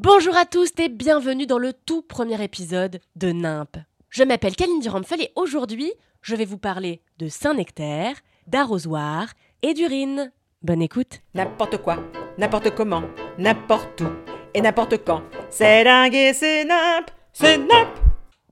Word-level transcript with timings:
Bonjour 0.00 0.36
à 0.36 0.46
tous 0.46 0.70
et 0.78 0.88
bienvenue 0.88 1.48
dans 1.48 1.58
le 1.58 1.72
tout 1.72 2.02
premier 2.02 2.40
épisode 2.40 3.00
de 3.16 3.32
NIMP. 3.32 3.78
Je 4.10 4.22
m'appelle 4.22 4.54
Kalindi 4.54 4.88
Rampfel 4.88 5.22
et 5.22 5.32
aujourd'hui, 5.34 5.92
je 6.22 6.36
vais 6.36 6.44
vous 6.44 6.56
parler 6.56 7.02
de 7.18 7.26
Saint-Nectaire, 7.26 8.14
d'arrosoir 8.46 9.26
et 9.62 9.74
d'urine. 9.74 10.30
Bonne 10.62 10.82
écoute. 10.82 11.18
N'importe 11.34 11.78
quoi, 11.78 11.98
n'importe 12.38 12.72
comment, 12.76 13.02
n'importe 13.38 14.02
où 14.02 14.06
et 14.54 14.60
n'importe 14.60 15.04
quand. 15.04 15.24
C'est 15.50 15.82
dingue 15.82 16.14
et 16.14 16.32
c'est 16.32 16.64
nimp, 16.64 17.10
c'est 17.32 17.58
nimp. 17.58 17.88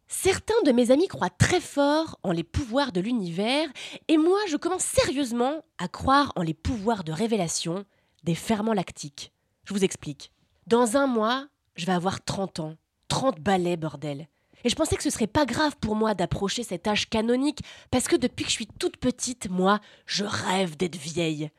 Certains 0.09 0.61
de 0.65 0.73
mes 0.73 0.91
amis 0.91 1.07
croient 1.07 1.31
très 1.31 1.61
fort 1.61 2.19
en 2.25 2.33
les 2.33 2.43
pouvoirs 2.43 2.91
de 2.91 3.01
l'univers 3.01 3.69
et 4.09 4.17
moi 4.17 4.41
je 4.49 4.57
commence 4.57 4.83
sérieusement 4.83 5.63
à 5.79 5.87
croire 5.87 6.33
en 6.35 6.43
les 6.43 6.55
pouvoirs 6.55 7.05
de 7.05 7.13
révélation 7.13 7.85
des 8.25 8.35
ferments 8.35 8.75
lactiques. 8.75 9.31
Je 9.65 9.75
vous 9.75 9.85
explique. 9.85 10.33
Dans 10.67 10.97
un 10.97 11.07
mois, 11.07 11.47
je 11.77 11.87
vais 11.87 11.93
avoir 11.93 12.25
30 12.25 12.59
ans. 12.59 12.75
30 13.07 13.39
balais, 13.39 13.77
bordel. 13.77 14.27
Et 14.65 14.69
je 14.69 14.75
pensais 14.75 14.97
que 14.97 15.03
ce 15.05 15.11
serait 15.11 15.29
pas 15.29 15.47
grave 15.47 15.77
pour 15.81 15.95
moi 15.95 16.15
d'approcher 16.15 16.65
cet 16.65 16.89
âge 16.89 17.09
canonique, 17.09 17.61
parce 17.93 18.09
que 18.09 18.17
depuis 18.17 18.45
que 18.45 18.51
je 18.51 18.57
suis 18.57 18.67
toute 18.67 18.97
petite, 18.97 19.49
moi, 19.49 19.79
je 20.07 20.25
rêve 20.25 20.77
d'être 20.77 20.97
vieille. 20.97 21.51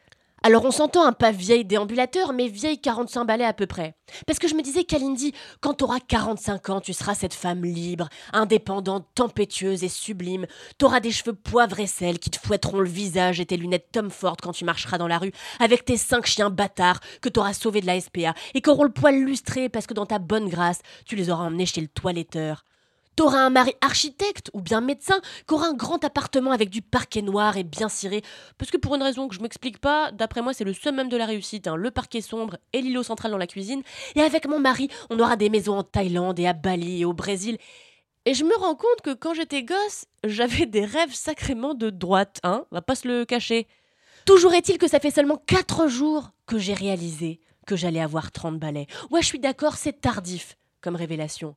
Alors 0.47 0.63
on 0.63 0.71
s'entend 0.71 1.05
un 1.05 1.11
pas 1.11 1.31
vieille 1.31 1.65
déambulateur, 1.65 2.31
mais 2.31 2.47
vieille 2.47 2.79
45 2.79 3.25
balais 3.25 3.43
à 3.43 3.51
peu 3.51 3.65
près. 3.65 3.95
Parce 4.25 4.39
que 4.39 4.47
je 4.47 4.55
me 4.55 4.61
disais, 4.61 4.85
Kalindi, 4.85 5.33
quand 5.59 5.73
t'auras 5.73 5.99
45 5.99 6.69
ans, 6.69 6.79
tu 6.79 6.93
seras 6.93 7.15
cette 7.15 7.33
femme 7.33 7.65
libre, 7.65 8.07
indépendante, 8.31 9.05
tempétueuse 9.13 9.83
et 9.83 9.89
sublime. 9.89 10.45
T'auras 10.77 11.01
des 11.01 11.11
cheveux 11.11 11.33
poivre 11.33 11.81
et 11.81 11.85
sel 11.85 12.17
qui 12.17 12.29
te 12.29 12.39
fouetteront 12.39 12.79
le 12.79 12.87
visage 12.87 13.41
et 13.41 13.45
tes 13.45 13.57
lunettes 13.57 13.89
Tom 13.91 14.09
Ford 14.09 14.37
quand 14.41 14.53
tu 14.53 14.63
marcheras 14.63 14.97
dans 14.97 15.09
la 15.09 15.17
rue, 15.17 15.33
avec 15.59 15.83
tes 15.83 15.97
cinq 15.97 16.25
chiens 16.25 16.49
bâtards 16.49 17.01
que 17.21 17.27
t'auras 17.27 17.51
sauvés 17.51 17.81
de 17.81 17.87
la 17.87 17.99
SPA, 17.99 18.33
et 18.53 18.61
qui 18.61 18.69
auront 18.69 18.85
le 18.85 18.93
poil 18.93 19.21
lustré 19.21 19.67
parce 19.67 19.85
que 19.85 19.93
dans 19.93 20.05
ta 20.05 20.17
bonne 20.17 20.47
grâce, 20.47 20.79
tu 21.05 21.17
les 21.17 21.29
auras 21.29 21.43
emmenés 21.43 21.65
chez 21.65 21.81
le 21.81 21.89
toiletteur. 21.89 22.63
T'auras 23.17 23.39
un 23.39 23.49
mari 23.49 23.73
architecte 23.81 24.51
ou 24.53 24.61
bien 24.61 24.79
médecin 24.79 25.19
qui 25.47 25.55
aura 25.55 25.69
un 25.69 25.73
grand 25.73 26.03
appartement 26.03 26.51
avec 26.51 26.69
du 26.69 26.83
parquet 26.83 27.23
noir 27.23 27.57
et 27.57 27.63
bien 27.63 27.89
ciré. 27.89 28.21
Parce 28.59 28.69
que 28.69 28.77
pour 28.77 28.93
une 28.93 29.01
raison 29.01 29.27
que 29.27 29.33
je 29.33 29.41
m'explique 29.41 29.79
pas, 29.79 30.11
d'après 30.11 30.43
moi 30.43 30.53
c'est 30.53 30.63
le 30.63 30.71
summum 30.71 31.09
de 31.09 31.17
la 31.17 31.25
réussite, 31.25 31.67
hein, 31.67 31.75
le 31.75 31.89
parquet 31.89 32.21
sombre 32.21 32.57
et 32.73 32.81
l'îlot 32.81 33.01
central 33.01 33.31
dans 33.31 33.39
la 33.39 33.47
cuisine. 33.47 33.81
Et 34.13 34.21
avec 34.21 34.47
mon 34.47 34.59
mari, 34.59 34.87
on 35.09 35.19
aura 35.19 35.35
des 35.35 35.49
maisons 35.49 35.79
en 35.79 35.83
Thaïlande 35.83 36.39
et 36.39 36.45
à 36.45 36.53
Bali 36.53 37.01
et 37.01 37.05
au 37.05 37.13
Brésil. 37.13 37.57
Et 38.25 38.35
je 38.35 38.43
me 38.43 38.55
rends 38.55 38.75
compte 38.75 39.01
que 39.03 39.15
quand 39.15 39.33
j'étais 39.33 39.63
gosse, 39.63 40.05
j'avais 40.23 40.67
des 40.67 40.85
rêves 40.85 41.15
sacrément 41.15 41.73
de 41.73 41.89
droite, 41.89 42.39
hein, 42.43 42.65
on 42.71 42.75
va 42.75 42.83
pas 42.83 42.93
se 42.93 43.07
le 43.07 43.25
cacher. 43.25 43.67
Toujours 44.25 44.53
est-il 44.53 44.77
que 44.77 44.87
ça 44.87 44.99
fait 44.99 45.09
seulement 45.09 45.41
4 45.47 45.87
jours 45.87 46.29
que 46.45 46.59
j'ai 46.59 46.75
réalisé 46.75 47.39
que 47.65 47.75
j'allais 47.75 47.99
avoir 47.99 48.31
30 48.31 48.59
balais. 48.59 48.85
Ouais, 49.09 49.23
je 49.23 49.27
suis 49.27 49.39
d'accord, 49.39 49.75
c'est 49.75 50.01
tardif 50.01 50.55
comme 50.81 50.95
révélation. 50.95 51.55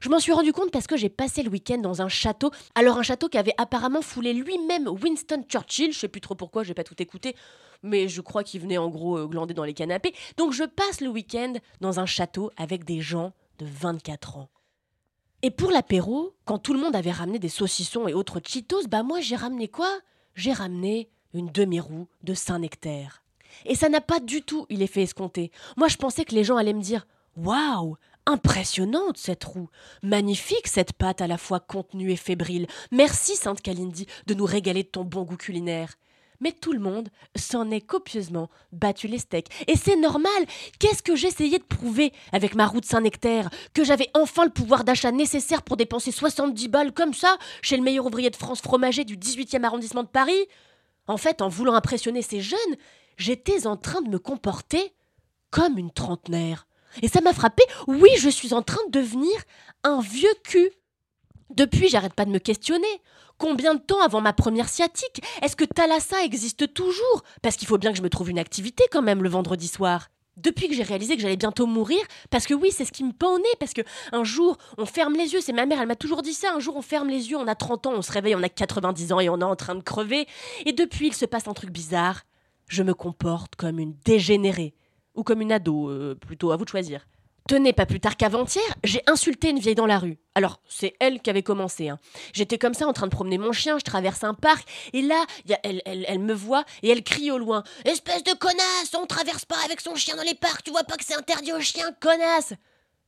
Je 0.00 0.08
m'en 0.08 0.20
suis 0.20 0.32
rendu 0.32 0.52
compte 0.52 0.70
parce 0.70 0.86
que 0.86 0.96
j'ai 0.96 1.08
passé 1.08 1.42
le 1.42 1.50
week-end 1.50 1.78
dans 1.78 2.02
un 2.02 2.08
château. 2.08 2.50
Alors 2.74 2.98
un 2.98 3.02
château 3.02 3.28
qu'avait 3.28 3.54
apparemment 3.58 4.02
foulé 4.02 4.32
lui-même 4.32 4.88
Winston 4.88 5.44
Churchill. 5.48 5.92
Je 5.92 5.98
sais 5.98 6.08
plus 6.08 6.20
trop 6.20 6.34
pourquoi, 6.34 6.62
j'ai 6.62 6.74
pas 6.74 6.84
tout 6.84 7.00
écouté, 7.02 7.34
mais 7.82 8.08
je 8.08 8.20
crois 8.20 8.44
qu'il 8.44 8.60
venait 8.60 8.78
en 8.78 8.88
gros 8.88 9.18
euh, 9.18 9.26
glander 9.26 9.54
dans 9.54 9.64
les 9.64 9.74
canapés. 9.74 10.14
Donc 10.36 10.52
je 10.52 10.64
passe 10.64 11.00
le 11.00 11.08
week-end 11.08 11.54
dans 11.80 11.98
un 12.00 12.06
château 12.06 12.50
avec 12.56 12.84
des 12.84 13.00
gens 13.00 13.32
de 13.58 13.66
24 13.66 14.36
ans. 14.36 14.48
Et 15.42 15.50
pour 15.50 15.70
l'apéro, 15.70 16.34
quand 16.44 16.58
tout 16.58 16.74
le 16.74 16.80
monde 16.80 16.96
avait 16.96 17.12
ramené 17.12 17.38
des 17.38 17.48
saucissons 17.48 18.08
et 18.08 18.14
autres 18.14 18.40
Cheetos, 18.44 18.88
bah 18.88 19.02
moi 19.02 19.20
j'ai 19.20 19.36
ramené 19.36 19.68
quoi? 19.68 19.90
J'ai 20.34 20.52
ramené 20.52 21.10
une 21.32 21.50
demi-roue 21.50 22.08
de 22.22 22.34
Saint-Nectaire. 22.34 23.22
Et 23.64 23.74
ça 23.74 23.88
n'a 23.88 24.00
pas 24.00 24.20
du 24.20 24.42
tout 24.42 24.66
eu 24.68 24.74
l'effet 24.74 25.02
escompté. 25.02 25.50
Moi 25.76 25.88
je 25.88 25.96
pensais 25.96 26.24
que 26.24 26.34
les 26.34 26.44
gens 26.44 26.56
allaient 26.56 26.72
me 26.72 26.82
dire 26.82 27.06
Waouh 27.36 27.96
Impressionnante 28.28 29.16
cette 29.16 29.44
roue. 29.44 29.70
Magnifique 30.02 30.68
cette 30.68 30.92
pâte 30.92 31.22
à 31.22 31.26
la 31.26 31.38
fois 31.38 31.60
contenue 31.60 32.12
et 32.12 32.16
fébrile. 32.16 32.66
Merci 32.92 33.36
Sainte 33.36 33.62
Kalindi 33.62 34.06
de 34.26 34.34
nous 34.34 34.44
régaler 34.44 34.82
de 34.82 34.88
ton 34.88 35.02
bon 35.02 35.22
goût 35.22 35.38
culinaire. 35.38 35.94
Mais 36.40 36.52
tout 36.52 36.74
le 36.74 36.78
monde 36.78 37.08
s'en 37.34 37.70
est 37.70 37.80
copieusement 37.80 38.50
battu 38.70 39.08
les 39.08 39.16
steaks. 39.16 39.48
Et 39.66 39.78
c'est 39.78 39.96
normal. 39.96 40.44
Qu'est-ce 40.78 41.02
que 41.02 41.16
j'essayais 41.16 41.58
de 41.58 41.64
prouver 41.64 42.12
avec 42.30 42.54
ma 42.54 42.66
roue 42.66 42.82
de 42.82 42.84
Saint-Nectaire? 42.84 43.48
Que 43.72 43.82
j'avais 43.82 44.10
enfin 44.12 44.44
le 44.44 44.50
pouvoir 44.50 44.84
d'achat 44.84 45.10
nécessaire 45.10 45.62
pour 45.62 45.78
dépenser 45.78 46.12
70 46.12 46.68
balles 46.68 46.92
comme 46.92 47.14
ça 47.14 47.38
chez 47.62 47.78
le 47.78 47.82
meilleur 47.82 48.04
ouvrier 48.04 48.28
de 48.28 48.36
France 48.36 48.60
fromager 48.60 49.06
du 49.06 49.16
18e 49.16 49.64
arrondissement 49.64 50.02
de 50.02 50.08
Paris? 50.08 50.48
En 51.06 51.16
fait, 51.16 51.40
en 51.40 51.48
voulant 51.48 51.72
impressionner 51.72 52.20
ces 52.20 52.42
jeunes, 52.42 52.76
j'étais 53.16 53.66
en 53.66 53.78
train 53.78 54.02
de 54.02 54.10
me 54.10 54.18
comporter 54.18 54.92
comme 55.50 55.78
une 55.78 55.90
trentenaire. 55.90 56.67
Et 57.02 57.08
ça 57.08 57.20
m'a 57.20 57.32
frappé. 57.32 57.62
Oui, 57.86 58.10
je 58.18 58.28
suis 58.28 58.54
en 58.54 58.62
train 58.62 58.84
de 58.86 58.98
devenir 58.98 59.32
un 59.84 60.00
vieux 60.00 60.34
cul. 60.44 60.70
Depuis, 61.50 61.88
j'arrête 61.88 62.14
pas 62.14 62.24
de 62.24 62.30
me 62.30 62.38
questionner. 62.38 62.86
Combien 63.38 63.74
de 63.74 63.80
temps 63.80 64.02
avant 64.02 64.20
ma 64.20 64.32
première 64.32 64.68
sciatique 64.68 65.22
Est-ce 65.42 65.56
que 65.56 65.64
Thalassa 65.64 66.24
existe 66.24 66.74
toujours? 66.74 67.22
Parce 67.40 67.56
qu'il 67.56 67.68
faut 67.68 67.78
bien 67.78 67.92
que 67.92 67.98
je 67.98 68.02
me 68.02 68.10
trouve 68.10 68.30
une 68.30 68.38
activité 68.38 68.84
quand 68.90 69.02
même 69.02 69.22
le 69.22 69.28
vendredi 69.28 69.68
soir. 69.68 70.08
Depuis 70.36 70.68
que 70.68 70.74
j'ai 70.74 70.82
réalisé 70.82 71.16
que 71.16 71.22
j'allais 71.22 71.36
bientôt 71.36 71.66
mourir, 71.66 71.98
parce 72.30 72.46
que 72.46 72.54
oui, 72.54 72.70
c'est 72.70 72.84
ce 72.84 72.92
qui 72.92 73.02
me 73.02 73.12
pend 73.12 73.34
au 73.34 73.38
nez, 73.38 73.44
parce 73.58 73.72
que 73.72 73.82
un 74.12 74.22
jour, 74.22 74.56
on 74.76 74.86
ferme 74.86 75.14
les 75.14 75.32
yeux, 75.32 75.40
c'est 75.40 75.52
ma 75.52 75.66
mère, 75.66 75.80
elle 75.80 75.88
m'a 75.88 75.96
toujours 75.96 76.22
dit 76.22 76.32
ça, 76.32 76.52
un 76.54 76.60
jour 76.60 76.76
on 76.76 76.82
ferme 76.82 77.08
les 77.08 77.30
yeux, 77.30 77.36
on 77.36 77.48
a 77.48 77.56
30 77.56 77.86
ans, 77.86 77.92
on 77.96 78.02
se 78.02 78.12
réveille, 78.12 78.36
on 78.36 78.42
a 78.44 78.48
90 78.48 79.12
ans 79.12 79.18
et 79.18 79.28
on 79.28 79.40
est 79.40 79.44
en 79.44 79.56
train 79.56 79.74
de 79.74 79.82
crever, 79.82 80.28
et 80.64 80.72
depuis 80.72 81.08
il 81.08 81.14
se 81.14 81.24
passe 81.24 81.48
un 81.48 81.54
truc 81.54 81.70
bizarre, 81.70 82.22
je 82.68 82.84
me 82.84 82.94
comporte 82.94 83.56
comme 83.56 83.80
une 83.80 83.96
dégénérée 84.04 84.74
ou 85.18 85.24
comme 85.24 85.42
une 85.42 85.52
ado, 85.52 85.90
euh, 85.90 86.14
plutôt 86.14 86.52
à 86.52 86.56
vous 86.56 86.64
de 86.64 86.70
choisir. 86.70 87.06
Tenez, 87.48 87.72
pas 87.72 87.86
plus 87.86 87.98
tard 87.98 88.16
qu'avant-hier, 88.16 88.62
j'ai 88.84 89.02
insulté 89.06 89.48
une 89.48 89.58
vieille 89.58 89.74
dans 89.74 89.86
la 89.86 89.98
rue. 89.98 90.18
Alors, 90.34 90.60
c'est 90.68 90.94
elle 91.00 91.20
qui 91.20 91.30
avait 91.30 91.42
commencé. 91.42 91.88
Hein. 91.88 91.98
J'étais 92.34 92.58
comme 92.58 92.74
ça 92.74 92.86
en 92.86 92.92
train 92.92 93.06
de 93.06 93.10
promener 93.10 93.38
mon 93.38 93.52
chien, 93.52 93.78
je 93.78 93.84
traverse 93.84 94.22
un 94.22 94.34
parc, 94.34 94.68
et 94.92 95.02
là, 95.02 95.24
elle, 95.62 95.80
elle, 95.86 96.04
elle, 96.06 96.18
me 96.18 96.34
voit 96.34 96.64
et 96.82 96.90
elle 96.90 97.02
crie 97.02 97.30
au 97.30 97.38
loin 97.38 97.64
Espèce 97.86 98.22
de 98.22 98.34
connasse, 98.34 98.94
on 98.94 99.06
traverse 99.06 99.46
pas 99.46 99.56
avec 99.64 99.80
son 99.80 99.94
chien 99.94 100.14
dans 100.14 100.22
les 100.22 100.34
parcs, 100.34 100.62
tu 100.62 100.70
vois 100.70 100.84
pas 100.84 100.96
que 100.96 101.04
c'est 101.04 101.16
interdit 101.16 101.52
aux 101.52 101.60
chiens, 101.60 101.90
connasse 102.00 102.52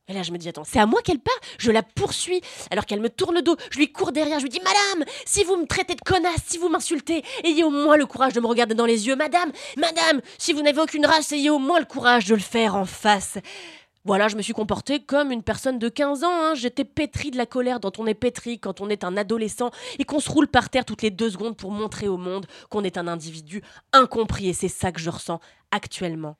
et 0.07 0.13
là, 0.13 0.23
je 0.23 0.31
me 0.31 0.37
dis, 0.37 0.49
attends, 0.49 0.63
c'est 0.65 0.79
à 0.79 0.85
moi 0.85 1.01
qu'elle 1.01 1.19
parle 1.19 1.37
Je 1.57 1.71
la 1.71 1.83
poursuis 1.83 2.41
alors 2.69 2.85
qu'elle 2.85 2.99
me 2.99 3.09
tourne 3.09 3.35
le 3.35 3.41
dos. 3.41 3.55
Je 3.69 3.77
lui 3.77 3.91
cours 3.91 4.11
derrière, 4.11 4.39
je 4.39 4.43
lui 4.43 4.49
dis, 4.49 4.59
Madame, 4.59 5.05
si 5.25 5.43
vous 5.43 5.55
me 5.55 5.65
traitez 5.65 5.95
de 5.95 6.01
connasse, 6.01 6.41
si 6.47 6.57
vous 6.57 6.69
m'insultez, 6.69 7.23
ayez 7.43 7.63
au 7.63 7.69
moins 7.69 7.95
le 7.95 8.05
courage 8.05 8.33
de 8.33 8.41
me 8.41 8.47
regarder 8.47 8.75
dans 8.75 8.85
les 8.85 9.07
yeux. 9.07 9.15
Madame, 9.15 9.51
Madame, 9.77 10.21
si 10.37 10.53
vous 10.53 10.61
n'avez 10.61 10.81
aucune 10.81 11.05
race, 11.05 11.31
ayez 11.31 11.49
au 11.49 11.59
moins 11.59 11.79
le 11.79 11.85
courage 11.85 12.25
de 12.25 12.35
le 12.35 12.41
faire 12.41 12.75
en 12.75 12.85
face. 12.85 13.37
Voilà, 14.03 14.27
je 14.27 14.35
me 14.35 14.41
suis 14.41 14.53
comportée 14.53 14.99
comme 14.99 15.31
une 15.31 15.43
personne 15.43 15.77
de 15.77 15.87
15 15.87 16.23
ans. 16.23 16.31
Hein. 16.31 16.55
J'étais 16.55 16.83
pétrie 16.83 17.29
de 17.29 17.37
la 17.37 17.45
colère 17.45 17.79
dont 17.79 17.91
on 17.99 18.07
est 18.07 18.15
pétri 18.15 18.59
quand 18.59 18.81
on 18.81 18.89
est 18.89 19.03
un 19.03 19.15
adolescent 19.15 19.69
et 19.99 20.05
qu'on 20.05 20.19
se 20.19 20.29
roule 20.29 20.47
par 20.47 20.69
terre 20.69 20.85
toutes 20.85 21.03
les 21.03 21.11
deux 21.11 21.29
secondes 21.29 21.55
pour 21.55 21.71
montrer 21.71 22.07
au 22.07 22.17
monde 22.17 22.47
qu'on 22.69 22.83
est 22.83 22.97
un 22.97 23.07
individu 23.07 23.61
incompris. 23.93 24.49
Et 24.49 24.53
c'est 24.53 24.67
ça 24.67 24.91
que 24.91 24.99
je 24.99 25.11
ressens 25.11 25.39
actuellement. 25.69 26.35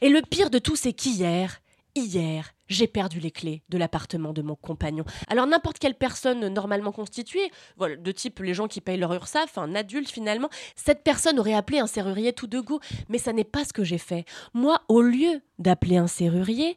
Et 0.00 0.08
le 0.08 0.22
pire 0.22 0.48
de 0.48 0.58
tout, 0.58 0.76
c'est 0.76 0.94
qu'hier, 0.94 1.60
hier, 1.94 2.53
j'ai 2.68 2.86
perdu 2.86 3.20
les 3.20 3.30
clés 3.30 3.62
de 3.68 3.78
l'appartement 3.78 4.32
de 4.32 4.42
mon 4.42 4.56
compagnon. 4.56 5.04
Alors 5.28 5.46
n'importe 5.46 5.78
quelle 5.78 5.94
personne 5.94 6.48
normalement 6.48 6.92
constituée, 6.92 7.50
voilà, 7.76 7.96
de 7.96 8.12
type 8.12 8.40
les 8.40 8.54
gens 8.54 8.68
qui 8.68 8.80
payent 8.80 8.98
leur 8.98 9.12
URSAF, 9.12 9.58
un 9.58 9.74
adulte 9.74 10.10
finalement, 10.10 10.48
cette 10.76 11.02
personne 11.02 11.38
aurait 11.38 11.54
appelé 11.54 11.78
un 11.78 11.86
serrurier 11.86 12.32
tout 12.32 12.46
de 12.46 12.60
go, 12.60 12.80
mais 13.08 13.18
ça 13.18 13.32
n'est 13.32 13.44
pas 13.44 13.64
ce 13.64 13.72
que 13.72 13.84
j'ai 13.84 13.98
fait. 13.98 14.24
Moi, 14.52 14.80
au 14.88 15.02
lieu 15.02 15.40
d'appeler 15.58 15.96
un 15.96 16.06
serrurier, 16.06 16.76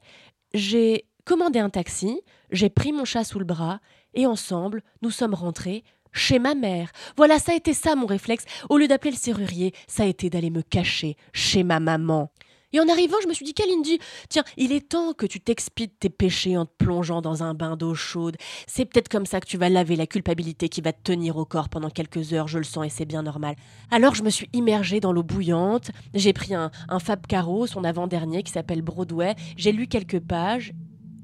j'ai 0.54 1.06
commandé 1.26 1.60
un 1.60 1.70
taxi, 1.70 2.22
j'ai 2.52 2.70
pris 2.70 2.94
mon 2.94 3.06
chat 3.06 3.24
sous 3.24 3.40
le 3.40 3.46
bras, 3.46 3.80
et 4.14 4.26
ensemble, 4.26 4.82
nous 5.02 5.12
sommes 5.12 5.34
rentrés 5.34 5.84
chez 6.14 6.40
ma 6.40 6.56
mère. 6.56 6.92
Voilà, 7.16 7.38
ça 7.40 7.52
a 7.52 7.56
été 7.56 7.74
ça 7.74 7.96
mon 7.96 8.08
réflexe. 8.08 8.46
Au 8.70 8.78
lieu 8.78 8.88
d'appeler 8.88 9.12
le 9.12 9.18
serrurier, 9.18 9.74
ça 9.88 10.04
a 10.04 10.08
été 10.08 10.30
d'aller 10.30 10.50
me 10.50 10.62
cacher 10.62 11.16
chez 11.34 11.64
ma 11.64 11.80
maman. 11.80 12.32
Et 12.74 12.80
en 12.80 12.88
arrivant, 12.90 13.18
je 13.24 13.28
me 13.28 13.34
suis 13.34 13.46
dit, 13.46 13.54
Kalindi, 13.54 14.00
tiens, 14.30 14.44
il 14.58 14.74
est 14.74 14.90
temps 14.90 15.14
que 15.14 15.26
tu 15.26 15.40
t'expides 15.40 15.98
tes 16.00 16.10
péchés 16.10 16.58
en 16.58 16.66
te 16.66 16.74
plongeant 16.78 17.22
dans 17.22 17.44
un 17.44 17.54
bain 17.54 17.78
d'eau 17.78 17.96
chaude. 17.96 18.36
C'est 18.68 18.86
peut-être 18.86 19.08
comme 19.08 19.26
ça 19.26 19.40
que 19.40 19.48
tu 19.48 19.58
vas 19.58 19.70
laver 19.70 19.96
la 19.96 20.06
culpabilité 20.06 20.68
qui 20.68 20.82
va 20.82 20.92
te 20.92 21.02
tenir 21.02 21.38
au 21.38 21.46
corps 21.46 21.70
pendant 21.70 21.90
quelques 21.90 22.34
heures, 22.34 22.48
je 22.48 22.58
le 22.58 22.66
sens 22.66 22.86
et 22.86 22.90
c'est 22.90 23.06
bien 23.06 23.24
normal. 23.24 23.56
Alors 23.90 24.16
je 24.16 24.24
me 24.24 24.30
suis 24.30 24.50
immergée 24.54 25.00
dans 25.00 25.14
l'eau 25.14 25.24
bouillante, 25.24 25.92
j'ai 26.14 26.34
pris 26.34 26.54
un, 26.54 26.72
un 26.90 27.00
Fab 27.00 27.26
Caro, 27.26 27.68
son 27.68 27.84
avant-dernier 27.84 28.44
qui 28.44 28.52
s'appelle 28.52 28.82
Broadway, 28.82 29.36
j'ai 29.56 29.72
lu 29.72 29.88
quelques 29.88 30.20
pages, 30.20 30.74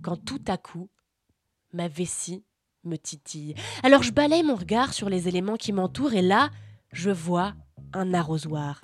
quand 0.02 0.18
tout 0.18 0.42
à 0.48 0.58
coup, 0.58 0.90
ma 1.74 1.88
vessie 1.88 2.44
me 2.84 2.98
titille. 2.98 3.56
Alors 3.84 4.04
je 4.04 4.12
balaye 4.12 4.44
mon 4.44 4.56
regard 4.56 4.94
sur 4.94 5.10
les 5.10 5.28
éléments 5.28 5.58
qui 5.58 5.74
m'entourent 5.74 6.14
et 6.14 6.22
là, 6.22 6.50
je 6.92 7.10
vois 7.10 7.54
un 7.94 8.14
arrosoir. 8.14 8.82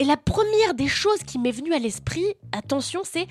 Et 0.00 0.04
la 0.04 0.16
première 0.16 0.74
des 0.74 0.88
choses 0.88 1.22
qui 1.24 1.38
m'est 1.38 1.52
venue 1.52 1.72
à 1.72 1.78
l'esprit, 1.78 2.26
attention, 2.52 3.02
c'est 3.04 3.26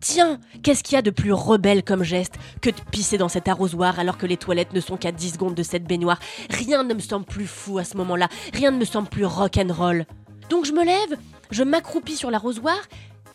Tiens, 0.00 0.40
qu'est-ce 0.64 0.82
qu'il 0.82 0.96
y 0.96 0.98
a 0.98 1.02
de 1.02 1.12
plus 1.12 1.32
rebelle 1.32 1.84
comme 1.84 2.02
geste 2.02 2.34
que 2.60 2.70
de 2.70 2.80
pisser 2.90 3.18
dans 3.18 3.28
cet 3.28 3.46
arrosoir 3.46 4.00
alors 4.00 4.18
que 4.18 4.26
les 4.26 4.36
toilettes 4.36 4.72
ne 4.72 4.80
sont 4.80 4.96
qu'à 4.96 5.12
10 5.12 5.34
secondes 5.34 5.54
de 5.54 5.62
cette 5.62 5.84
baignoire? 5.84 6.18
Rien 6.50 6.82
ne 6.82 6.92
me 6.92 6.98
semble 6.98 7.24
plus 7.24 7.46
fou 7.46 7.78
à 7.78 7.84
ce 7.84 7.96
moment-là, 7.98 8.28
rien 8.52 8.72
ne 8.72 8.78
me 8.78 8.84
semble 8.84 9.08
plus 9.08 9.24
rock'n'roll. 9.24 10.06
Donc 10.50 10.64
je 10.64 10.72
me 10.72 10.84
lève, 10.84 11.16
je 11.52 11.62
m'accroupis 11.62 12.16
sur 12.16 12.32
l'arrosoir 12.32 12.76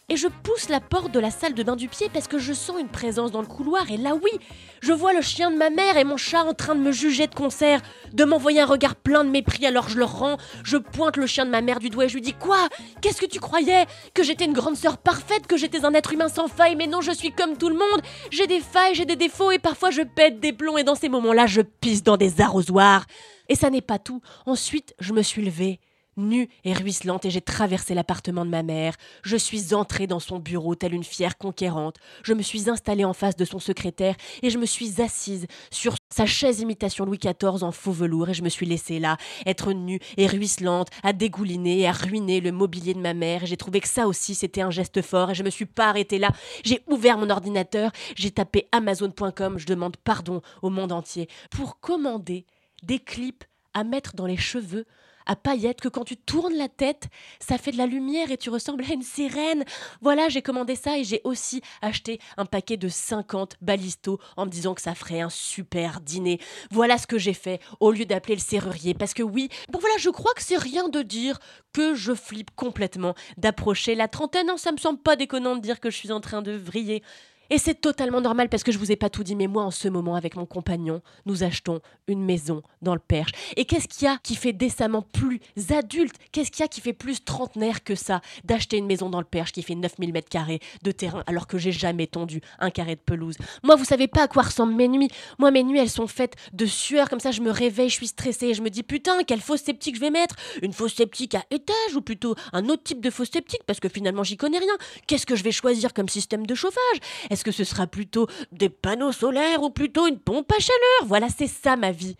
et 0.10 0.16
je 0.16 0.28
pousse 0.28 0.70
la 0.70 0.80
porte 0.80 1.12
de 1.12 1.20
la 1.20 1.32
salle 1.32 1.54
de 1.54 1.64
bain 1.64 1.76
du 1.76 1.90
pied 1.90 2.10
parce 2.14 2.30
que 2.30 2.40
je 2.40 2.54
sens 2.54 2.80
une 2.80 2.88
présence 2.88 3.32
dans 3.32 3.42
le 3.42 3.48
couloir. 3.48 3.92
Et 3.92 3.98
là 3.98 4.16
oui, 4.16 4.32
je 4.80 4.94
vois 4.94 5.12
le 5.12 5.22
chien 5.22 5.52
de 5.52 5.58
ma 5.58 5.70
mère 5.70 5.98
et 5.98 6.06
mon 6.06 6.16
chat 6.16 6.44
en 6.44 6.54
train 6.54 6.76
de 6.76 6.80
me 6.80 6.94
juger 6.94 7.28
de 7.28 7.36
concert, 7.36 7.82
de 8.14 8.24
m'envoyer 8.24 8.62
un 8.62 8.66
regard 8.66 8.96
plein 8.96 9.26
de 9.26 9.30
mépris. 9.30 9.66
Alors 9.66 9.90
je 9.90 9.98
leur 9.98 10.18
rends, 10.18 10.38
je 10.64 10.78
pointe 10.78 11.18
le 11.18 11.28
chien 11.28 11.46
de 11.46 11.52
ma 11.52 11.62
mère 11.62 11.80
du 11.80 11.90
doigt 11.90 12.06
et 12.06 12.10
je 12.10 12.14
lui 12.14 12.22
dis 12.22 12.34
quoi? 12.34 12.70
Qu'est-ce 13.02 13.20
que 13.20 13.26
tu 13.26 13.42
croyais? 13.42 13.86
Que 14.14 14.24
j'étais 14.24 14.46
une 14.46 14.54
grande 14.54 14.78
sœur 14.78 14.98
parfaite, 14.98 15.46
que 15.46 15.58
j'étais 15.58 15.84
un 15.84 15.94
être 15.94 16.14
humain 16.14 16.30
sans 16.30 16.48
faille, 16.48 16.78
mais 16.78 16.88
non, 16.88 17.02
je 17.02 17.12
suis 17.12 17.32
comme 17.32 17.58
tout 17.58 17.70
le 17.70 17.76
monde, 17.76 18.02
j'ai 18.32 18.48
des 18.48 18.62
failles, 18.62 18.96
j'ai 18.96 19.06
des 19.06 19.18
défauts 19.18 19.52
et 19.52 19.60
parfois 19.60 19.92
je 19.92 20.04
pète 20.04 20.40
des 20.40 20.54
plombs. 20.54 20.78
Et 20.78 20.86
dans 20.86 20.96
ces 20.96 21.10
moments-là 21.10 21.48
je 21.48 21.62
pisse 21.62 22.04
dans 22.04 22.18
des 22.18 22.40
arrosoirs. 22.40 23.06
Et 23.50 23.56
ça 23.56 23.70
n'est 23.70 23.82
pas 23.82 24.00
tout. 24.00 24.22
Ensuite, 24.46 24.94
je 25.00 25.14
me 25.14 25.22
suis 25.22 25.44
levée 25.44 25.80
nue 26.18 26.50
et 26.64 26.74
ruisselante, 26.74 27.26
et 27.26 27.30
j'ai 27.30 27.42
traversé 27.42 27.94
l'appartement 27.94 28.46
de 28.46 28.50
ma 28.50 28.64
mère. 28.64 28.96
Je 29.24 29.38
suis 29.38 29.74
entrée 29.74 30.08
dans 30.08 30.20
son 30.20 30.40
bureau 30.40 30.76
telle 30.76 30.94
une 30.94 31.04
fière 31.04 31.38
conquérante. 31.38 31.98
Je 32.24 32.34
me 32.34 32.42
suis 32.42 32.70
installée 32.70 33.06
en 33.06 33.14
face 33.14 33.36
de 33.36 33.46
son 33.46 33.60
secrétaire 33.60 34.16
et 34.42 34.50
je 34.50 34.58
me 34.58 34.66
suis 34.66 35.02
assise 35.02 35.48
sur 35.72 35.96
sa 36.10 36.26
chaise 36.26 36.60
imitation 36.60 37.06
Louis 37.06 37.20
XIV 37.20 37.64
en 37.64 37.72
faux 37.72 37.92
velours 37.92 38.30
et 38.30 38.34
je 38.34 38.44
me 38.44 38.50
suis 38.50 38.66
laissée 38.66 39.00
là, 39.00 39.18
être 39.46 39.74
nue 39.74 40.00
et 40.18 40.28
ruisselante, 40.28 40.90
à 41.04 41.14
dégouliner 41.14 41.80
et 41.80 41.88
à 41.88 41.92
ruiner 41.92 42.42
le 42.42 42.52
mobilier 42.52 42.94
de 42.94 43.00
ma 43.00 43.14
mère. 43.14 43.44
Et 43.44 43.48
j'ai 43.48 43.58
trouvé 43.58 43.80
que 43.80 43.88
ça 43.88 44.08
aussi 44.08 44.36
c'était 44.36 44.62
un 44.62 44.72
geste 44.72 45.02
fort 45.02 45.32
et 45.32 45.36
je 45.36 45.44
me 45.44 45.50
suis 45.50 45.66
pas 45.66 45.90
arrêtée 45.90 46.20
là. 46.20 46.32
J'ai 46.64 46.82
ouvert 46.88 47.18
mon 47.18 47.30
ordinateur, 47.30 47.92
j'ai 48.16 48.32
tapé 48.32 48.68
Amazon.com, 48.72 49.58
je 49.58 49.66
demande 49.66 49.98
pardon 49.98 50.42
au 50.62 50.70
monde 50.70 50.92
entier 50.92 51.28
pour 51.52 51.80
commander 51.80 52.46
des 52.84 53.00
clips 53.00 53.44
à 53.74 53.84
mettre 53.84 54.16
dans 54.16 54.26
les 54.26 54.38
cheveux 54.38 54.86
à 55.28 55.36
paillettes 55.36 55.82
que 55.82 55.90
quand 55.90 56.04
tu 56.04 56.18
tournes 56.18 56.56
la 56.56 56.70
tête, 56.70 57.08
ça 57.40 57.58
fait 57.58 57.72
de 57.72 57.78
la 57.78 57.86
lumière 57.86 58.32
et 58.32 58.38
tu 58.38 58.50
ressembles 58.50 58.84
à 58.86 58.94
une 58.94 59.04
sirène. 59.04 59.64
Voilà, 60.02 60.30
j'ai 60.30 60.42
commandé 60.42 60.76
ça 60.76 60.98
et 60.98 61.04
j'ai 61.04 61.22
aussi 61.24 61.62
acheté 61.82 62.20
un 62.38 62.46
paquet 62.46 62.78
de 62.78 62.88
50 62.88 63.58
balistos 63.62 64.18
en 64.38 64.46
me 64.46 64.50
disant 64.50 64.74
que 64.74 64.82
ça 64.82 64.96
ferait 64.96 65.22
un 65.22 65.30
super 65.30 66.02
dîner. 66.02 66.40
Voilà 66.72 66.98
ce 66.98 67.06
que 67.06 67.18
j'ai 67.18 67.34
fait 67.34 67.60
au 67.80 67.92
lieu 67.92 68.06
d'appeler 68.06 68.36
le 68.36 68.42
serrurier 68.42 68.94
parce 68.94 69.14
que 69.14 69.24
oui, 69.24 69.50
bon 69.70 69.80
voilà, 69.80 69.96
je 70.00 70.10
crois 70.10 70.34
que 70.34 70.42
c'est 70.42 70.58
rien 70.58 70.90
de 70.90 71.02
dire 71.02 71.40
que 71.74 71.94
je 71.94 72.14
flippe 72.14 72.52
complètement 72.56 73.14
d'approcher 73.38 73.94
la 73.94 74.08
trentaine. 74.08 74.48
Non, 74.48 74.58
ça 74.58 74.72
me 74.72 74.78
semble 74.78 75.00
pas 75.00 75.16
déconnant 75.16 75.56
de 75.56 75.62
dire 75.62 75.80
que 75.80 75.90
je 75.90 75.98
suis 75.98 76.12
en 76.12 76.22
train 76.22 76.42
de 76.42 76.54
vriller. 76.54 77.04
Et 77.50 77.58
c'est 77.58 77.76
totalement 77.76 78.22
normal 78.22 78.50
parce 78.50 78.64
que 78.64 78.72
je 78.72 78.78
vous 78.78 78.92
ai 78.92 78.96
pas 78.96 79.10
tout 79.10 79.24
dit, 79.24 79.36
mais 79.36 79.48
moi 79.48 79.64
en 79.64 79.72
ce 79.72 79.88
moment 79.88 80.16
avec 80.16 80.36
mon 80.36 80.46
compagnon, 80.46 81.02
nous 81.26 81.44
achetons 81.44 81.82
une 82.08 82.24
maison 82.24 82.62
dans 82.82 82.94
le 82.94 83.00
Perche. 83.00 83.32
Et 83.56 83.66
qu'est-ce 83.66 83.88
qu'il 83.88 84.06
y 84.06 84.08
a 84.10 84.18
qui 84.18 84.36
fait 84.36 84.54
décemment 84.54 85.02
plus 85.02 85.40
adulte? 85.70 86.16
Qu'est-ce 86.32 86.52
qu'il 86.52 86.62
y 86.62 86.66
a 86.66 86.68
qui 86.68 86.82
fait 86.82 86.94
plus 86.94 87.24
trentenaire 87.24 87.84
que 87.84 87.96
ça 87.96 88.22
D'acheter 88.44 88.78
une 88.78 88.86
maison 88.86 89.10
dans 89.10 89.20
le 89.20 89.26
Perche 89.26 89.52
qui 89.52 89.64
fait 89.64 89.76
9000 89.76 90.14
mètres 90.14 90.30
carrés 90.30 90.60
de 90.84 90.92
terrain 90.92 91.24
alors 91.28 91.48
que 91.48 91.58
j'ai 91.58 91.72
jamais 91.72 92.08
tondu 92.08 92.42
un 92.60 92.70
carré 92.70 92.96
de 92.96 93.02
pelouse? 93.02 93.38
Moi, 93.64 93.76
vous 93.76 93.86
savez 93.86 94.08
pas 94.08 94.24
à 94.24 94.28
quoi 94.28 94.44
ressemblent 94.44 94.76
mes 94.76 94.88
nuits. 94.88 95.10
Moi, 95.40 95.52
mes 95.52 95.64
nuits, 95.64 95.80
elles 95.80 95.90
sont 95.90 96.08
faites 96.08 96.36
de 96.54 96.66
sueur, 96.66 97.10
comme 97.10 97.20
ça 97.20 97.32
je 97.32 97.42
me 97.42 97.52
réveille, 97.52 97.90
je 97.90 97.96
suis 97.96 98.08
stressée 98.08 98.48
et 98.48 98.54
je 98.54 98.62
me 98.62 98.70
dis 98.70 98.84
putain, 98.84 99.24
quelle 99.24 99.42
fausse 99.42 99.62
sceptique 99.62 99.96
je 99.96 100.02
vais 100.02 100.12
mettre? 100.12 100.36
Une 100.62 100.74
fausse 100.74 100.96
sceptique 100.96 101.36
à 101.36 101.44
étage 101.52 101.96
ou 101.96 102.02
plutôt 102.02 102.36
un 102.54 102.68
autre 102.70 102.84
type 102.84 103.02
de 103.02 103.10
fausse 103.10 103.32
sceptique? 103.32 103.62
Parce 103.66 103.80
que 103.80 103.90
finalement 103.90 104.24
j'y 104.24 104.38
connais 104.38 104.60
rien. 104.60 104.74
Qu'est-ce 105.08 105.26
que 105.26 105.36
je 105.36 105.44
vais 105.44 105.52
choisir 105.52 105.94
comme 105.94 106.10
système 106.10 106.46
de 106.46 106.56
chauffage? 106.56 107.00
Est-ce 107.38 107.44
que 107.44 107.52
ce 107.52 107.64
sera 107.64 107.86
plutôt 107.86 108.26
des 108.52 108.68
panneaux 108.68 109.12
solaires 109.12 109.62
ou 109.62 109.70
plutôt 109.70 110.08
une 110.08 110.18
pompe 110.18 110.52
à 110.52 110.60
chaleur? 110.60 111.06
Voilà, 111.06 111.30
c'est 111.30 111.46
ça 111.46 111.76
ma 111.76 111.92
vie. 111.92 112.16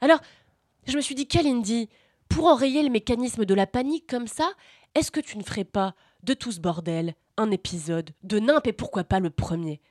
Alors, 0.00 0.18
je 0.86 0.96
me 0.96 1.02
suis 1.02 1.14
dit, 1.14 1.26
Kalindi, 1.28 1.90
pour 2.30 2.46
enrayer 2.46 2.82
le 2.82 2.88
mécanisme 2.88 3.44
de 3.44 3.52
la 3.52 3.66
panique 3.66 4.06
comme 4.08 4.26
ça, 4.26 4.50
est-ce 4.94 5.10
que 5.10 5.20
tu 5.20 5.36
ne 5.36 5.42
ferais 5.42 5.64
pas 5.64 5.94
de 6.22 6.32
tout 6.32 6.52
ce 6.52 6.60
bordel 6.60 7.14
un 7.36 7.50
épisode 7.50 8.12
de 8.22 8.38
Nimp 8.38 8.66
et 8.66 8.72
pourquoi 8.72 9.04
pas 9.04 9.20
le 9.20 9.28
premier? 9.28 9.82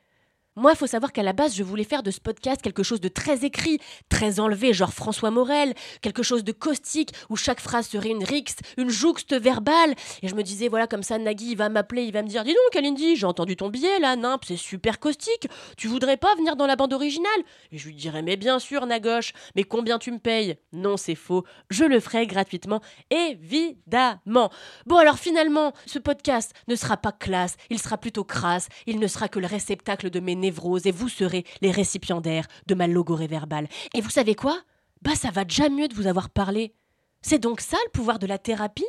Moi, 0.60 0.74
il 0.74 0.78
faut 0.78 0.88
savoir 0.88 1.14
qu'à 1.14 1.24
la 1.24 1.32
base, 1.32 1.56
je 1.56 1.64
voulais 1.64 1.86
faire 1.86 2.04
de 2.04 2.12
ce 2.12 2.20
podcast 2.20 2.62
quelque 2.62 2.84
chose 2.84 3.00
de 3.00 3.08
très 3.08 3.46
écrit, 3.46 3.80
très 4.10 4.42
enlevé, 4.42 4.74
genre 4.74 4.92
François 4.92 5.32
Morel, 5.32 5.74
quelque 6.02 6.22
chose 6.22 6.44
de 6.44 6.52
caustique, 6.52 7.14
où 7.30 7.38
chaque 7.38 7.62
phrase 7.62 7.88
serait 7.88 8.10
une 8.10 8.26
rixe, 8.26 8.58
une 8.78 8.90
jouxte 8.90 9.34
verbale. 9.34 9.96
Et 10.22 10.28
je 10.28 10.36
me 10.36 10.44
disais, 10.44 10.68
voilà, 10.68 10.86
comme 10.86 11.02
ça, 11.02 11.18
Nagui, 11.18 11.52
il 11.52 11.58
va 11.58 11.70
m'appeler, 11.70 12.04
il 12.04 12.12
va 12.12 12.24
me 12.24 12.28
dire 12.28 12.44
Dis 12.44 12.52
donc, 12.52 12.74
Kalindi, 12.74 13.16
j'ai 13.16 13.26
entendu 13.26 13.56
ton 13.56 13.70
billet 13.70 14.00
là, 14.00 14.18
nimp, 14.18 14.44
c'est 14.46 14.58
super 14.58 15.00
caustique. 15.00 15.48
Tu 15.78 15.88
voudrais 15.88 16.18
pas 16.18 16.36
venir 16.36 16.58
dans 16.58 16.68
la 16.68 16.76
bande 16.76 16.94
originale? 16.94 17.30
Et 17.72 17.78
je 17.78 17.88
lui 17.88 17.96
dirais 17.96 18.22
Mais 18.22 18.36
bien 18.36 18.60
sûr, 18.60 18.86
Nagoche, 18.86 19.32
mais 19.56 19.64
combien 19.64 19.98
tu 19.98 20.12
me 20.12 20.20
payes? 20.20 20.58
Non, 20.74 20.98
c'est 20.98 21.16
faux, 21.16 21.46
je 21.70 21.86
le 21.86 22.02
ferai 22.02 22.28
gratuitement, 22.28 22.82
évidemment. 23.10 24.50
Bon, 24.86 24.98
alors 24.98 25.18
finalement, 25.20 25.72
ce 25.86 26.00
podcast 26.00 26.54
ne 26.68 26.76
sera 26.76 26.98
pas 26.98 27.14
classe, 27.14 27.56
il 27.70 27.80
sera 27.80 27.98
plutôt 27.98 28.26
crasse, 28.26 28.68
il 28.88 29.00
ne 29.00 29.08
sera 29.08 29.30
que 29.30 29.40
le 29.40 29.48
réceptacle 29.48 30.10
de 30.10 30.20
mes 30.20 30.36
et 30.86 30.92
vous 30.92 31.10
serez 31.10 31.46
les 31.62 31.72
récipiendaires 31.72 32.48
de 32.68 32.76
ma 32.76 32.88
logorée 32.88 33.28
verbale. 33.28 33.68
Et 33.94 34.02
vous 34.02 34.10
savez 34.10 34.36
quoi? 34.36 34.60
Bah 35.02 35.16
ça 35.16 35.32
va 35.32 35.46
déjà 35.46 35.70
mieux 35.70 35.88
de 35.88 35.96
vous 35.96 36.08
avoir 36.08 36.30
parlé. 36.30 36.74
C'est 37.22 37.40
donc 37.40 37.62
ça 37.62 37.78
le 37.86 37.92
pouvoir 37.92 38.20
de 38.20 38.28
la 38.28 38.38
thérapie? 38.38 38.86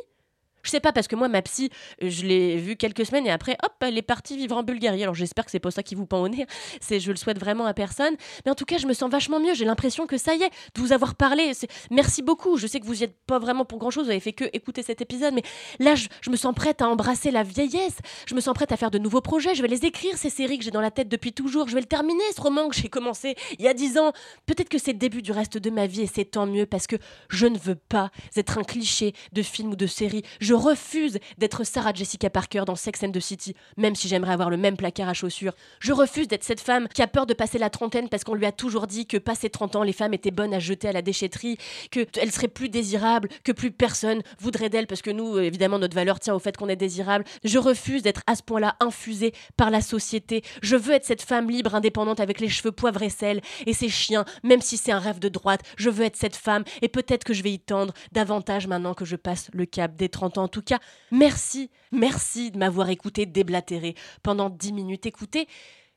Je 0.63 0.69
sais 0.69 0.79
pas 0.79 0.91
parce 0.91 1.07
que 1.07 1.15
moi 1.15 1.27
ma 1.27 1.41
psy, 1.41 1.69
je 2.01 2.25
l'ai 2.25 2.57
vue 2.57 2.75
quelques 2.75 3.05
semaines 3.05 3.25
et 3.27 3.31
après 3.31 3.57
hop, 3.63 3.73
elle 3.81 3.97
est 3.97 4.01
partie 4.01 4.37
vivre 4.37 4.57
en 4.57 4.63
Bulgarie. 4.63 5.03
Alors 5.03 5.15
j'espère 5.15 5.45
que 5.45 5.51
c'est 5.51 5.59
pas 5.59 5.71
ça 5.71 5.83
qui 5.83 5.95
vous 5.95 6.05
pend 6.05 6.21
au 6.21 6.29
nez. 6.29 6.45
C'est 6.79 6.99
je 6.99 7.11
le 7.11 7.17
souhaite 7.17 7.39
vraiment 7.39 7.65
à 7.65 7.73
personne, 7.73 8.15
mais 8.45 8.51
en 8.51 8.55
tout 8.55 8.65
cas, 8.65 8.77
je 8.77 8.87
me 8.87 8.93
sens 8.93 9.11
vachement 9.11 9.39
mieux, 9.39 9.53
j'ai 9.53 9.65
l'impression 9.65 10.07
que 10.07 10.17
ça 10.17 10.35
y 10.35 10.43
est, 10.43 10.49
de 10.49 10.81
vous 10.81 10.91
avoir 10.93 11.15
parlé. 11.15 11.51
Merci 11.89 12.21
beaucoup. 12.21 12.57
Je 12.57 12.67
sais 12.67 12.79
que 12.79 12.85
vous 12.85 13.01
y 13.01 13.03
êtes 13.03 13.17
pas 13.25 13.39
vraiment 13.39 13.65
pour 13.65 13.79
grand-chose, 13.79 14.05
vous 14.05 14.11
avez 14.11 14.19
fait 14.19 14.33
que 14.33 14.45
écouter 14.53 14.83
cet 14.83 15.01
épisode, 15.01 15.33
mais 15.33 15.43
là 15.79 15.95
je, 15.95 16.29
me 16.29 16.35
sens 16.35 16.53
prête 16.55 16.81
à 16.81 16.87
embrasser 16.87 17.31
la 17.31 17.43
vieillesse. 17.43 17.97
Je 18.27 18.35
me 18.35 18.41
sens 18.41 18.53
prête 18.53 18.71
à 18.71 18.77
faire 18.77 18.91
de 18.91 18.97
nouveaux 18.97 19.21
projets, 19.21 19.55
je 19.55 19.61
vais 19.61 19.67
les 19.67 19.85
écrire 19.85 20.17
ces 20.17 20.29
séries 20.29 20.57
que 20.57 20.63
j'ai 20.63 20.71
dans 20.71 20.81
la 20.81 20.91
tête 20.91 21.09
depuis 21.09 21.33
toujours, 21.33 21.67
je 21.67 21.75
vais 21.75 21.81
le 21.81 21.87
terminer 21.87 22.23
ce 22.35 22.41
roman 22.41 22.69
que 22.69 22.75
j'ai 22.75 22.89
commencé 22.89 23.35
il 23.57 23.65
y 23.65 23.67
a 23.67 23.73
dix 23.73 23.97
ans. 23.97 24.13
Peut-être 24.45 24.69
que 24.69 24.77
c'est 24.77 24.93
le 24.93 24.97
début 24.97 25.21
du 25.21 25.31
reste 25.31 25.57
de 25.57 25.69
ma 25.69 25.87
vie 25.87 26.01
et 26.01 26.07
c'est 26.07 26.25
tant 26.25 26.45
mieux 26.45 26.65
parce 26.65 26.87
que 26.87 26.95
je 27.29 27.47
ne 27.47 27.57
veux 27.57 27.75
pas 27.75 28.11
être 28.35 28.57
un 28.57 28.63
cliché 28.63 29.13
de 29.33 29.41
film 29.41 29.71
ou 29.71 29.75
de 29.75 29.87
série. 29.87 30.23
Refuse 30.53 31.19
d'être 31.37 31.63
Sarah 31.63 31.93
Jessica 31.93 32.29
Parker 32.29 32.63
dans 32.65 32.75
Sex 32.75 33.03
and 33.03 33.11
the 33.11 33.19
City, 33.19 33.55
même 33.77 33.95
si 33.95 34.07
j'aimerais 34.07 34.33
avoir 34.33 34.49
le 34.49 34.57
même 34.57 34.77
placard 34.77 35.09
à 35.09 35.13
chaussures. 35.13 35.53
Je 35.79 35.93
refuse 35.93 36.27
d'être 36.27 36.43
cette 36.43 36.61
femme 36.61 36.87
qui 36.87 37.01
a 37.01 37.07
peur 37.07 37.25
de 37.25 37.33
passer 37.33 37.57
la 37.57 37.69
trentaine 37.69 38.09
parce 38.09 38.23
qu'on 38.23 38.35
lui 38.35 38.45
a 38.45 38.51
toujours 38.51 38.87
dit 38.87 39.05
que 39.05 39.17
passé 39.17 39.49
30 39.49 39.77
ans, 39.77 39.83
les 39.83 39.93
femmes 39.93 40.13
étaient 40.13 40.31
bonnes 40.31 40.53
à 40.53 40.59
jeter 40.59 40.87
à 40.87 40.91
la 40.91 41.01
déchetterie, 41.01 41.57
qu'elles 41.89 42.31
seraient 42.31 42.47
plus 42.47 42.69
désirables, 42.69 43.29
que 43.43 43.51
plus 43.51 43.71
personne 43.71 44.21
voudrait 44.39 44.69
d'elles 44.69 44.87
parce 44.87 45.01
que 45.01 45.11
nous, 45.11 45.37
évidemment, 45.39 45.79
notre 45.79 45.95
valeur 45.95 46.19
tient 46.19 46.35
au 46.35 46.39
fait 46.39 46.55
qu'on 46.57 46.69
est 46.69 46.75
désirable. 46.75 47.25
Je 47.43 47.57
refuse 47.57 48.01
d'être 48.01 48.21
à 48.27 48.35
ce 48.35 48.43
point-là 48.43 48.75
infusée 48.79 49.33
par 49.57 49.69
la 49.69 49.81
société. 49.81 50.43
Je 50.61 50.75
veux 50.75 50.93
être 50.93 51.05
cette 51.05 51.21
femme 51.21 51.49
libre, 51.49 51.75
indépendante, 51.75 52.19
avec 52.19 52.39
les 52.39 52.49
cheveux 52.49 52.71
poivre 52.71 53.01
et 53.01 53.09
sel 53.09 53.41
et 53.65 53.73
ses 53.73 53.89
chiens, 53.89 54.25
même 54.43 54.61
si 54.61 54.77
c'est 54.77 54.91
un 54.91 54.99
rêve 54.99 55.19
de 55.19 55.29
droite. 55.29 55.61
Je 55.77 55.89
veux 55.89 56.05
être 56.05 56.17
cette 56.17 56.35
femme 56.35 56.63
et 56.81 56.87
peut-être 56.87 57.23
que 57.23 57.33
je 57.33 57.43
vais 57.43 57.51
y 57.51 57.59
tendre 57.59 57.93
davantage 58.11 58.67
maintenant 58.67 58.93
que 58.93 59.05
je 59.05 59.15
passe 59.15 59.49
le 59.53 59.65
cap 59.65 59.95
des 59.95 60.09
30 60.09 60.37
ans. 60.37 60.40
En 60.41 60.47
tout 60.47 60.61
cas, 60.61 60.79
merci, 61.11 61.69
merci 61.91 62.51
de 62.51 62.57
m'avoir 62.57 62.89
écouté 62.89 63.25
déblatérer 63.25 63.95
pendant 64.23 64.49
10 64.49 64.73
minutes. 64.73 65.05
Écoutez, 65.05 65.47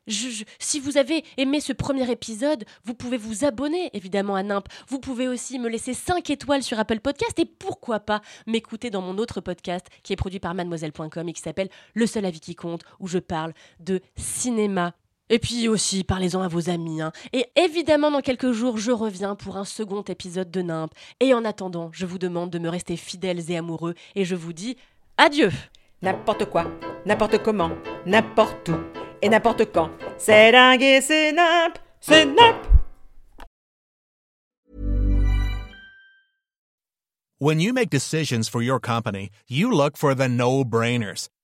si 0.07 0.81
vous 0.81 0.99
avez 0.99 1.25
aimé 1.37 1.61
ce 1.61 1.73
premier 1.73 2.11
épisode, 2.11 2.65
vous 2.85 2.95
pouvez 2.95 3.17
vous 3.17 3.45
abonner 3.45 3.91
évidemment 3.95 4.35
à 4.35 4.43
Nimp. 4.43 4.69
Vous 4.89 4.99
pouvez 4.99 5.29
aussi 5.29 5.59
me 5.59 5.69
laisser 5.69 5.95
5 5.95 6.29
étoiles 6.31 6.63
sur 6.63 6.79
Apple 6.79 7.01
Podcast 7.01 7.39
et 7.39 7.47
pourquoi 7.47 8.01
pas 8.01 8.21
m'écouter 8.47 8.91
dans 8.91 9.01
mon 9.01 9.19
autre 9.19 9.41
podcast 9.41 9.87
qui 10.03 10.13
est 10.13 10.17
produit 10.17 10.41
par 10.41 10.55
mademoiselle.com 10.55 11.29
et 11.29 11.33
qui 11.33 11.43
s'appelle 11.43 11.71
Le 11.95 12.07
seul 12.07 12.25
avis 12.27 12.41
qui 12.41 12.55
compte 12.55 12.83
où 13.01 13.09
je 13.09 13.19
parle 13.19 13.55
de 13.81 14.01
cinéma. 14.17 14.95
Et 15.35 15.41
puis 15.41 15.67
aussi, 15.67 16.05
parlez-en 16.05 16.43
à 16.43 16.47
vos 16.47 16.71
amis. 16.71 17.03
Hein. 17.03 17.11
Et 17.33 17.47
évidemment, 17.57 18.13
dans 18.13 18.21
quelques 18.21 18.53
jours, 18.53 18.79
je 18.79 18.93
reviens 18.93 19.35
pour 19.35 19.57
un 19.57 19.65
second 19.65 20.03
épisode 20.03 20.49
de 20.49 20.63
Nimp. 20.63 20.93
Et 21.19 21.35
en 21.35 21.45
attendant, 21.45 21.91
je 21.93 22.07
vous 22.07 22.19
demande 22.19 22.51
de 22.51 22.61
me 22.61 22.69
rester 22.69 22.97
fidèles 22.97 23.51
et 23.51 23.57
amoureux 23.57 23.95
et 24.15 24.25
je 24.25 24.37
vous 24.37 24.53
dis 24.53 24.77
adieu 25.17 25.51
n'importe 26.03 26.45
quoi, 26.45 26.71
n'importe 27.05 27.43
comment, 27.43 27.73
n'importe 28.07 28.69
où 28.69 28.77
et 29.23 29.29
n'importe 29.29 29.73
quand. 29.73 29.91
C'est 30.19 30.53
dingue 30.53 30.83
et 30.83 31.01
c'est 31.01 31.33
nimp, 31.33 31.81
c'est 32.01 32.27
nimp. 32.27 32.63
When 37.41 37.59
you 37.59 37.73
make 37.73 37.91
decisions 37.91 38.49
for 38.49 38.63
your 38.63 38.79
company, 38.79 39.31
you 39.49 39.69
look 39.69 39.97
for 39.97 40.15
the 40.15 40.29
no-brainers. 40.29 41.29